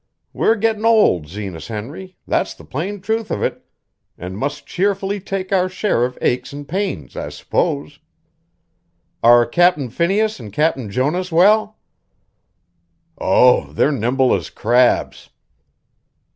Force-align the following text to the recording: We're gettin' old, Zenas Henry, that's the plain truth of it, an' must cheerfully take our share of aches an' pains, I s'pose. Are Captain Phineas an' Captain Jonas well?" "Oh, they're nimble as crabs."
We're 0.33 0.55
gettin' 0.55 0.83
old, 0.83 1.27
Zenas 1.27 1.67
Henry, 1.67 2.17
that's 2.27 2.55
the 2.55 2.65
plain 2.65 3.01
truth 3.01 3.29
of 3.29 3.43
it, 3.43 3.63
an' 4.17 4.35
must 4.35 4.65
cheerfully 4.65 5.19
take 5.19 5.53
our 5.53 5.69
share 5.69 6.05
of 6.05 6.17
aches 6.23 6.51
an' 6.55 6.65
pains, 6.65 7.15
I 7.15 7.29
s'pose. 7.29 7.99
Are 9.21 9.45
Captain 9.45 9.91
Phineas 9.91 10.39
an' 10.39 10.49
Captain 10.49 10.89
Jonas 10.89 11.31
well?" 11.31 11.77
"Oh, 13.19 13.71
they're 13.73 13.91
nimble 13.91 14.33
as 14.33 14.49
crabs." 14.49 15.29